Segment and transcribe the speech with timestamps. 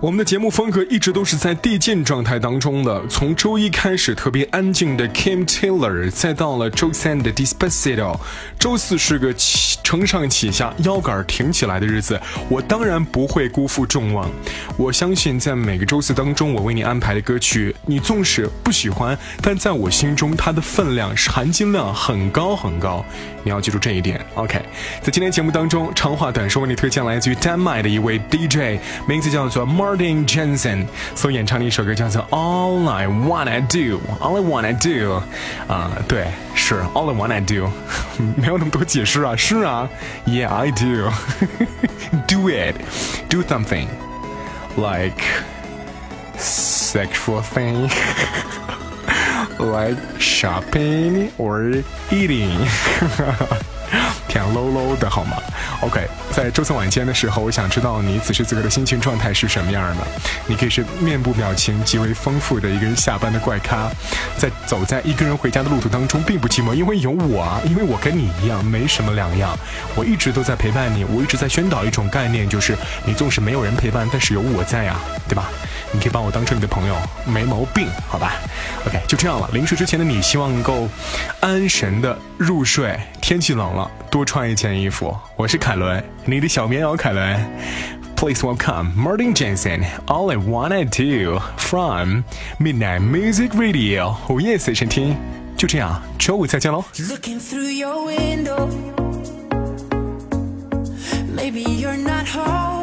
[0.00, 8.18] 我们的节目风格一直都是在递进状态当中的，从周一开始特别安静的 Kim Taylor，再到了周三的 Despacito，
[8.58, 12.18] 周四是个起承上启下、腰杆挺起来的日子。
[12.48, 14.30] 我当然不会辜负众望，
[14.78, 23.04] 我相信在每个周四当中，我为你安排的歌曲，你纵使不喜欢，但在我心中它的分量是、含金量很高很高。
[23.42, 24.24] 你要记住这一点。
[24.34, 24.58] OK，
[25.02, 35.21] 在今天节目当中，长话短说为你推荐来自于丹麦的一位 DJ，名字叫做 Mark Martin Jensen，所演唱的一首歌叫做 All I Wanna Do，All I Wanna Do，
[35.71, 37.69] 啊，对，是 All I Wanna Do，
[38.35, 39.89] 没有那么多解释啊，是啊，
[40.25, 45.23] Yeah I do，Do it，Do something，like
[46.37, 52.51] sexual thing。like shopping or eating，
[54.30, 55.36] 挺 low low 的好吗
[55.80, 60.06] ？OK，在周三晚间的时候，我想知道你此时此刻的心情状态是什么样的？
[60.46, 63.90] 你可以是面部表情极为丰富的一个人下班的怪咖，
[64.38, 69.58] 在走在一个人回家的路途当中并不寂寞，因为有我啊，因为我跟你一样没什么两样，
[69.96, 74.96] 我一直都在陪伴你，我一直在宣导一种概念，就是你纵使没有人陪伴，但是有我在呀，
[75.28, 75.50] 对吧？
[75.92, 76.94] 你可以把我当成你的朋友，
[77.26, 78.34] 没毛病，好吧
[78.86, 79.50] ？OK，就这样了。
[79.52, 80.88] 临睡之前的你，希望能够
[81.40, 82.96] 安神的入睡。
[83.20, 85.15] 天气冷了，多穿一件衣服。
[85.35, 87.39] 我是凯伦，你的小棉袄凯伦。
[88.15, 89.83] Please welcome Martin Jensen.
[90.07, 92.23] All I wanna do from
[92.59, 95.15] Midnight Music Radio 午夜随身听。
[95.57, 96.83] 就这样，周五再见喽。
[96.95, 98.69] Looking through your window,
[101.35, 102.78] maybe you're not home.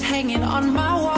[0.00, 1.17] Hanging on my wall.